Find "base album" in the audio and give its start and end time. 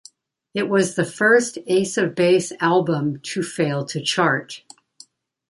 2.15-3.19